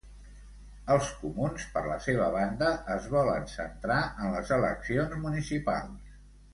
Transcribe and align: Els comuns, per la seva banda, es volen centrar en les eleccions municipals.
Els 0.95 1.11
comuns, 1.19 1.65
per 1.75 1.83
la 1.91 1.99
seva 2.07 2.31
banda, 2.37 2.71
es 2.97 3.07
volen 3.13 3.47
centrar 3.55 4.01
en 4.25 4.35
les 4.39 4.57
eleccions 4.61 5.19
municipals. 5.29 6.21